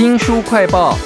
[0.00, 0.96] 新书快报。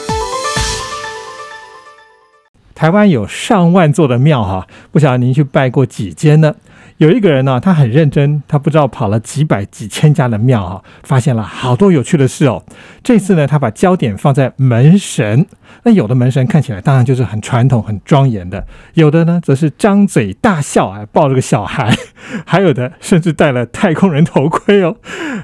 [2.74, 6.54] 台湾有上万座的庙哈，不晓得您去拜过几间呢？
[6.98, 12.62] 有一个人呢，他很认真，他不知道跑了几百几千家的庙哈，发现了好多有趣的事哦。
[13.02, 15.46] 这次呢，他把焦点放在门神。
[15.82, 21.92] 那有的门神看起来当然就是很传统、很庄严的，有的呢则是张嘴大笑啊，抱着个小孩，
[22.46, 24.96] 还有的甚至戴了太空人头盔哦。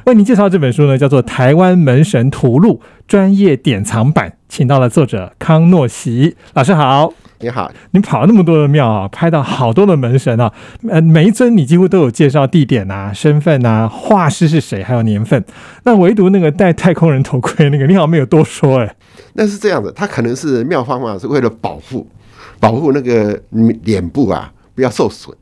[0.05, 2.81] 为您介绍这本书呢，叫做《台湾门神图录》
[3.11, 7.13] 专业典藏版，请到了作者康诺席老师好。
[7.41, 10.53] 你好，你跑了那么多的庙啊，拍到好多的门神啊，
[10.89, 15.45] 呃，每一尊你几乎都有介绍地点啊、身份啊、画师是谁，还有年份。
[15.83, 18.95] 那唯独那个戴太空人头盔那个，你好像没有多说哎。
[19.33, 22.07] 那是这样的，他可能是庙方嘛，是为了保护
[22.61, 23.37] 保护那个
[23.83, 25.37] 脸部啊，不要受损。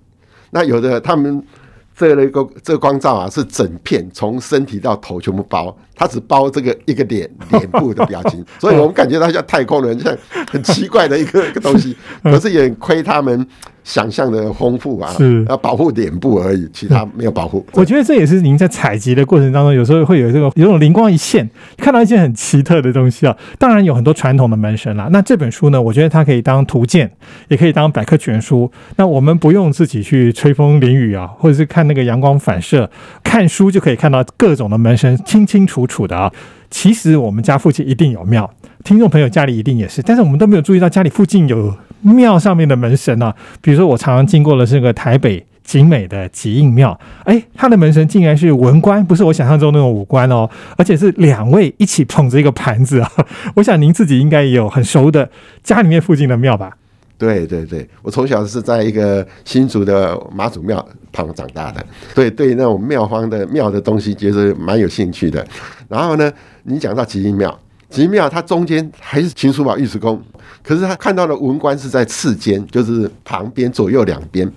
[0.52, 1.42] 那有的他们
[1.98, 5.76] 这个一个这个光照啊，是整片从身体到头全部包。
[5.96, 10.16] 它只包这个一个脸脸部的表情， 所以我们感觉到像太空人，像
[10.48, 11.96] 很奇怪的一个一个东西。
[12.22, 13.44] 可是也亏他们
[13.88, 17.64] 想象的丰富啊，是要保护脸部而已，其他没有保护。
[17.72, 23.34] 我觉得这也是您在采集的过程当中，有时候会有这个有种灵光一现，看到一些很奇特的东西啊。
[23.58, 25.08] 当然有很多传统的门神啦。
[25.10, 27.10] 那这本书呢，我觉得它可以当图鉴，
[27.48, 28.70] 也可以当百科全书。
[28.96, 32.90] 那我们不用自己去吹风淋雨啊，或者是看那个阳光反射，
[33.24, 35.78] 看书就可以看到各种的门神清清楚。
[35.88, 36.30] 楚的啊，
[36.70, 38.50] 其实我们家附近一定有庙，
[38.84, 43.34] 听众朋友家里一定也是，但是我们都没有注意到家里附近有庙上面的门神啊。
[43.60, 53.10] 比如说我常常经过的是个台北景美的吉应庙，哎，它的门神竟然是文官，不是我想象中那种武官哦，而且是两位一起捧着一个盘子啊。
[53.56, 55.30] 我想您自己应该也有很熟的
[55.62, 56.76] 家里面附近的庙吧。
[57.18, 65.44] 对对对，我从小是在一个新竹的妈祖庙旁长大的，对对，那种庙方的庙的东西，觉得蛮有兴趣的。
[65.88, 67.58] 然后呢，你讲到吉阴庙，
[67.90, 70.22] 吉阴庙它中间还是秦叔宝玉石宫，
[70.62, 74.48] 可是他看到的文官是在次间，就是旁边左右两边。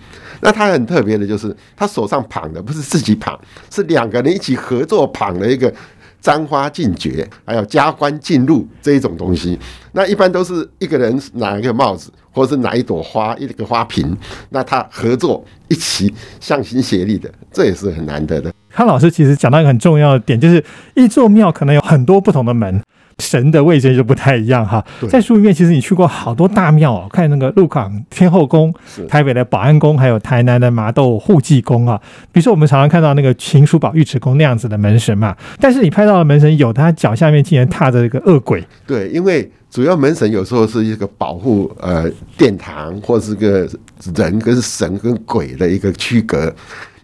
[0.42, 3.36] 那他很特别的就是，他手上捧的不是自己捧，
[3.72, 5.74] 是两个人一起合作捧的一个。
[6.22, 9.60] 簪花进爵，还有加官进禄这一种东西，
[9.92, 14.16] 那一般都是一个人拿一个帽子，或者是拿一朵花，一个花瓶，
[14.50, 18.54] 那他合作一起向心协力的，这也是很难得的。
[18.70, 22.82] 康老师其实讲到一个很重要的点，就是一座庙可能有很多不同的门。
[23.22, 28.74] 神的位置就不太一样哈，在书里面其实你去过好多大庙哦，看那个鹿港天后宫、
[29.08, 32.02] 台北的保安宫，还有台南的麻豆护济宫啊。
[32.32, 38.66] 比如说我们常常看到那个秦叔宝尉迟恭那样子的门神嘛，但是你拍到的门神有他脚下面竟然踏着一个恶鬼。
[38.88, 43.70] 对，因为主要门神有时候是一个保护呃殿堂或是个
[44.16, 46.52] 人跟神跟鬼的一个区隔，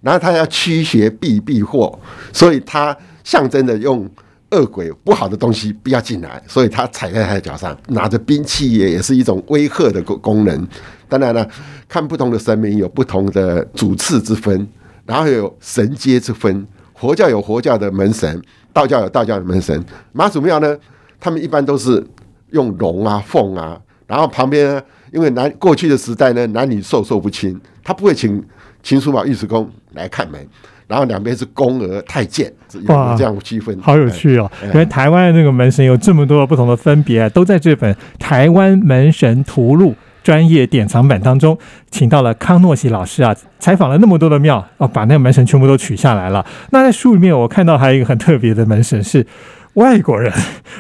[0.02, 1.98] 然后他要驱邪避避祸，
[2.34, 4.10] 所以他象征的用。
[4.52, 10.68] 恶鬼不好的东西不要进来，所以他踩在他的脚上，拿着兵器也也是一种威吓的功功能。
[11.10, 11.48] 当然了，
[11.88, 14.68] 看不同的神明有不同的主次之分，
[15.06, 16.66] 然后有神阶之分。
[16.96, 18.42] 佛教有佛教的门神，
[18.74, 19.84] 道教有道教的门神。
[20.14, 20.76] 妈祖庙呢，
[21.20, 22.04] 他们一般都是
[22.52, 24.82] 用龙啊、凤啊，然后旁边呢，
[25.12, 28.44] 因为男过去的时代呢，男女授受不亲，他不会请
[28.82, 30.48] 秦叔宝尉迟恭来看门。
[30.88, 32.52] 然后两边是宫娥太监，
[32.88, 34.50] 哇，这样区分，好有趣哦！
[34.64, 39.92] 因为台湾的那个门神有这么多不同的分别，都在这本《台湾门神图录》
[40.24, 41.58] 专业典藏版当中，
[41.92, 46.46] 请到了康诺西老师啊，采访了那么多的庙哦，把那个门神全部都取下来了。
[46.72, 49.26] 那在书里面，我看到还有一个很特别的门神是
[49.74, 50.32] 外国人，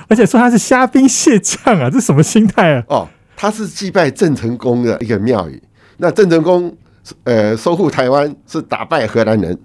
[0.08, 2.84] 而且说他是虾兵蟹将啊，这什么心态啊？
[2.88, 5.62] 哦，他是祭拜郑成功的一个庙宇。
[5.98, 6.74] 那郑成功
[7.24, 9.58] 呃，收复台湾是打败荷兰人。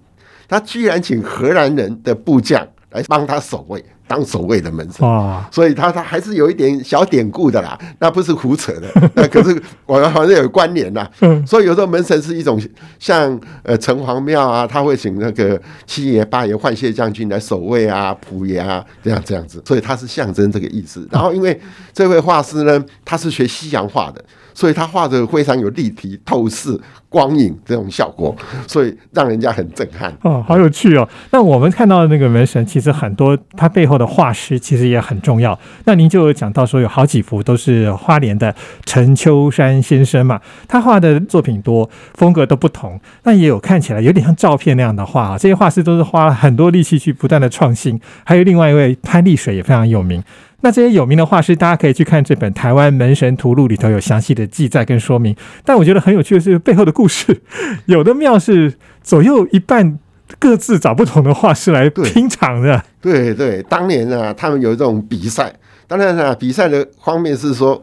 [0.49, 5.09] 他居然请荷兰人的部将来帮他守卫，当守卫的门神，
[5.51, 8.87] 所以他他还是有一点小典故的啦，那不是胡扯的，
[9.17, 11.09] 那可是我好像有关联呐。
[11.47, 12.61] 所以有时候门神是一种
[12.99, 21.09] 像呃城隍庙啊，他会请那个七爷八爷换谢将军来守卫啊，仆爷啊这样这样子，所以他是象征这个意思。
[21.11, 21.59] 然后因为
[21.95, 24.23] 这位画师呢，他是学西洋画的。
[24.55, 26.79] 所以他画的非常有立体、透视、
[27.09, 28.37] 光影这种效果，
[28.69, 31.09] 所以让人家很震撼哦，好有趣哦。
[31.31, 35.59] 那我们看到的那个门神，其实很多他背后的画师其实也很重要。
[35.85, 38.55] 那您就讲到说，有好几幅都是花莲的
[38.85, 43.01] 陈秋山先生嘛，他画的作品多，风格都不同。
[43.25, 48.01] 那也有看起来有点像照片那样的画啊，这些画师都是花了很多力气去不断的创新。
[48.25, 50.23] 还有另外一位潘丽水也非常有名。
[50.65, 55.35] 那这些有名的画师，大家可以去看这本《台湾门神图录》里头有详细的记载跟说明。
[55.65, 57.43] 但我觉得很有趣的是背后的故事，
[57.87, 59.99] 有的庙是左右一半
[60.39, 62.83] 各自找不同的画师来对拼场的。
[63.01, 65.53] 对对，当年呢，他们有这种比赛，
[65.87, 67.81] 当然呢，比赛的方面是说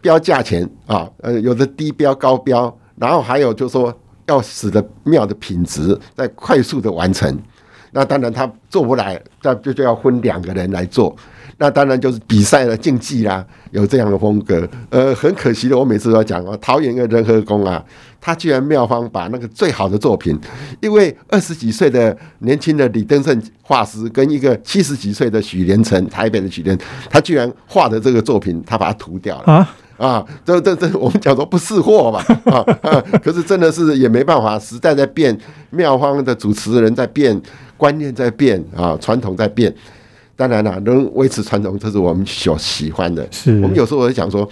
[0.00, 7.36] 标价钱啊，呃，有的低标高标，然后还有就是说要使得庙的品质在快速的完成。
[7.92, 11.14] 那当然他做不来，那就就要分两个人来做。
[11.58, 14.66] 那当然就是比赛了、竞技啦，有这样的风格。
[14.88, 17.84] 呃，很可惜的，我每次都要讲哦，桃园的仁和宫啊，
[18.18, 20.38] 他居然妙方把那个最好的作品，
[20.80, 26.78] 因为二十几岁的年轻的李登盛画师跟一个七十几岁的许连成，台北的许连，
[27.10, 29.52] 他居然画的这个作品，他把它涂掉了。
[29.52, 32.20] 啊，啊，这这这，我们讲说不识货嘛，
[32.50, 35.38] 啊啊，可是真的是也没办法，时代在变，
[35.68, 37.38] 妙方的主持人在变，
[37.80, 39.74] 观念在变啊，传统在变。
[40.36, 43.26] 当然了，能维持传统，这是我们所喜欢的。
[43.30, 44.46] 是我们有时候会想说，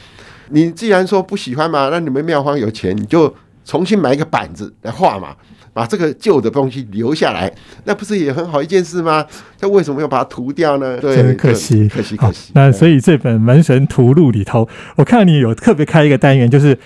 [0.48, 3.34] 你既然说不喜欢嘛，那你们庙方有钱，你就
[3.64, 5.34] 重新买一个板子来画嘛，
[5.72, 7.50] 把这个旧的东西留下来，
[7.84, 9.24] 那不是也很好一件事吗？
[9.60, 10.98] 那为什么要把它涂掉呢？
[10.98, 12.50] 对，真可惜，可惜，可惜。
[12.54, 16.78] 那所以这本《门神图录》里头，我看到你有特别开一个单元，就是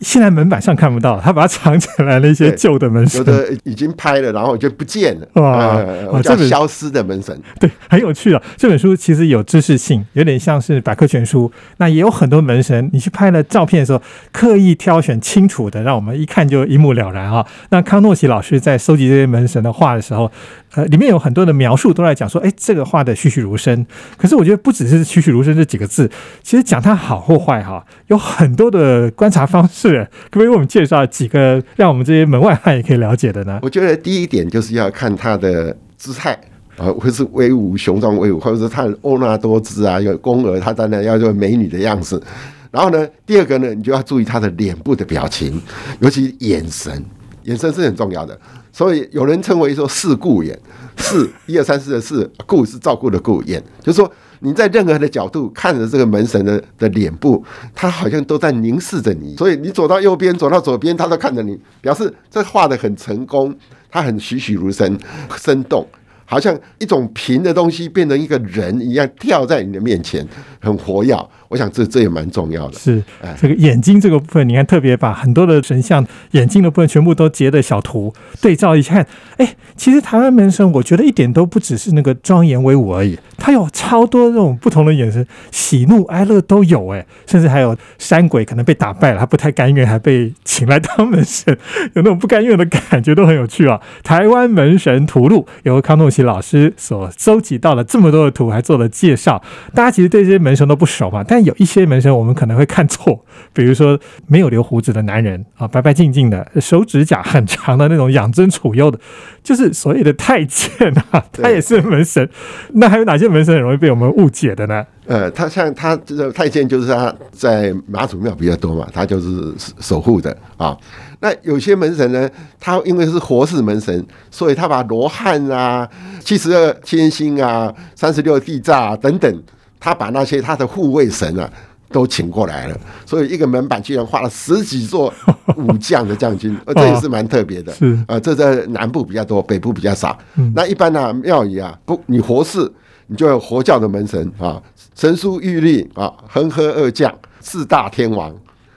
[0.00, 5.26] 现在门板上看不到，他把它藏起来了一些对旧的门神有神，的已经拍了，然后就不见了。
[5.34, 7.38] 哇呃我叫消失的门神。
[7.58, 8.42] 对，很有趣啊。
[8.56, 11.50] 这本书其实有知识性，有点像是百科全书。
[11.76, 14.02] 那也有很多门神，你去拍了照片的时候，
[14.32, 17.46] 刻意挑选清楚的，让我们一看就一目了然啊。
[17.70, 20.30] 那康诺奇老师在收集这些门神的画的时候，
[20.74, 23.84] 呃，里面有很多的描述都在讲说，哎，这个画的栩栩如生。
[24.16, 26.08] 可是我觉得不只是栩栩如生这几个字，
[26.42, 30.08] 其实讲它好或坏哈，有很多的观察方式。
[30.30, 33.58] 可不可以为我们介绍几个，让我们这些门外汉也可以了解的呢？
[33.62, 36.38] 我觉得第一点就是要看他的姿态
[36.76, 42.22] 啊，或是威武雄壮威武，或者是他的欧纳多姿啊，有宫娥，他当然要做美女的样子。
[42.70, 45.60] 然后呢，第二个呢，你就要注意他的脸部的表情，
[45.98, 47.04] 尤其眼神，
[47.44, 48.38] 眼神是很重要的。
[48.72, 50.58] 所以有人称为说“四顾眼”，
[50.96, 57.44] 四一二三四的四，顾是照顾的顾，眼就是说你在任何的角度看着这个门神的的脸部，
[57.74, 59.36] 他好像都在凝视着你。
[59.36, 63.54] 所以你走到右边，走到左边，他都看着你，表示这画的很成功，
[63.90, 64.98] 他很栩栩如生，
[65.36, 65.86] 生动。
[66.24, 70.24] 好像一种平的东西变成一个人一样跳在你的面前，
[70.60, 71.12] 很活跃。
[71.50, 72.78] 我想这这也蛮重要的。
[72.78, 79.04] 是哎这个眼睛这个部分，你看特别把很多的神像眼睛的部分全部都截的小图对照一看，
[79.36, 91.52] 哎，其实台湾门神我觉得一点都不只是那个庄严威武而已，它有超多这种不同的眼神，喜怒哀乐都有，哎，甚至还有山鬼可能被打败了，他不太甘愿，还被请来当门神，
[91.94, 93.80] 有那种不甘愿的感觉，都很有趣啊。
[94.04, 99.42] 台湾门神图录由康诺奇老师所收集到了这么多的图，还做了介绍。
[99.74, 108.98] 大家其实对这些门神都不熟嘛，但有一些门神我们可能会看错，比如说没有留胡子的男人啊，白白净净的，手指甲很长的那种养尊处优的，
[109.42, 110.70] 就是所谓的太监
[111.10, 112.28] 啊， 他也是门神。
[112.74, 114.84] 那还有哪些门神很容易被我们误解的呢？
[115.06, 120.76] 呃，他像他这个太监，就是他在妈祖庙比较多嘛，他就是守护的啊。
[121.22, 125.88] 那有些门神呢，他因为是活世门神，所以他把罗汉啊、
[126.20, 129.42] 七十二天星啊、三十六地煞、啊、等等，
[129.80, 131.50] 他把那些他的护卫神啊。
[131.92, 135.12] 都请过来了，所以一个门板居然画了十几座
[135.56, 137.72] 武将的将军，呃，这也是蛮特别的。
[137.74, 140.16] 是啊，这在南部比较多，北部比较少。
[140.36, 142.70] 嗯那一般呢、庙宇啊，不，你活世，
[143.08, 144.62] 你就有佛教的门神啊，
[144.94, 148.32] 神书玉立啊，恒河二将，四大天王。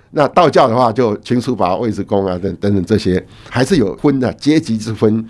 [0.09, 5.23] 那道教的话，就秦叔宝、尉迟恭啊，等等等这些，还是有分的阶级之分，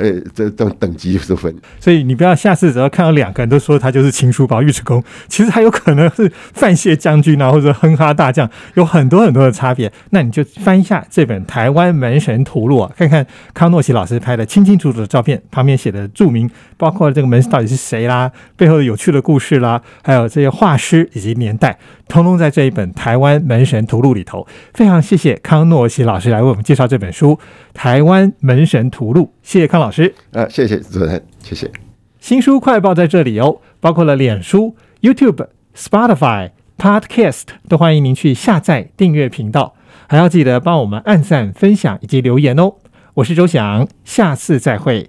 [0.00, 1.54] 呃，这这等级之分。
[1.78, 9.92] 所以你不要下次只要看到两个人都说他就是秦叔宝、尉迟恭，其实他有可能是范谢将军啊，或者哼哈大将，有很多很多的差别。
[10.10, 21.78] 那你就翻一下这本《台湾门神图录》，看看康诺奇老师拍的清清楚楚的照片，旁边写的注明，包括这个门到底是谁啦，背后的有趣的故事啦，还有这些画师以及年代，
[22.08, 24.46] 通通在这一本《台湾门神图录》里头。
[24.72, 27.32] 非常谢谢康诺奇老师来为我们介绍这本书
[27.82, 30.14] 《台湾门神图录》，谢谢康老师。
[30.32, 31.70] 呃，谢谢主持人，谢谢。
[32.18, 39.74] 新书快报在这里哦，包括了脸书、YouTube、Spotify、Podcast，都欢迎您去下载订阅频道，
[40.06, 42.74] 还要记得帮我们按赞、分享以及留言哦。
[43.14, 45.08] 我是周翔，下次再会。